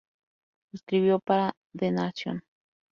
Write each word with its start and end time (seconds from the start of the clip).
Escribió 0.73 1.19
para 1.19 1.53
"The 1.77 1.91
Nation". 1.91 2.41